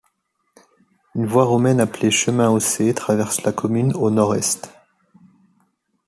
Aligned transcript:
Une 1.13 1.27
voie 1.27 1.43
romaine 1.45 1.79
appelée 1.79 2.09
Chemin 2.09 2.49
Haussé 2.49 2.91
traverse 2.95 3.43
la 3.43 3.51
commune 3.51 3.93
au 3.93 4.09
nord-est. 4.09 4.71